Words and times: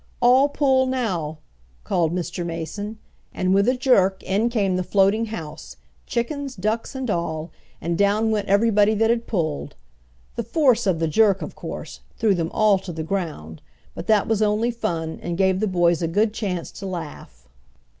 "All 0.19 0.49
pull 0.49 0.87
now!" 0.87 1.37
called 1.83 2.11
Mr. 2.11 2.43
Mason, 2.43 2.97
and 3.35 3.53
with 3.53 3.67
a 3.69 3.75
jerk 3.77 4.23
in 4.23 4.49
came 4.49 4.75
the 4.75 4.81
floating 4.83 5.27
house, 5.27 5.77
chickens, 6.07 6.55
ducks 6.55 6.95
and 6.95 7.07
all, 7.07 7.51
and 7.79 7.99
down 7.99 8.31
went 8.31 8.47
everybody 8.47 8.95
that 8.95 9.11
had 9.11 9.27
pulled. 9.27 9.75
The 10.37 10.41
force 10.43 10.87
of 10.87 10.97
the 10.97 11.07
jerk, 11.07 11.43
of 11.43 11.53
course, 11.55 11.99
threw 12.17 12.33
them 12.33 12.49
all 12.51 12.79
to 12.79 12.91
the 12.91 13.03
ground, 13.03 13.61
but 13.93 14.07
that 14.07 14.27
was 14.27 14.41
only 14.41 14.71
fun 14.71 15.19
and 15.21 15.37
gave 15.37 15.59
the 15.59 15.67
boys 15.67 16.01
a 16.01 16.07
good 16.07 16.33
chance 16.33 16.71
to 16.71 16.87
laugh. 16.87 17.47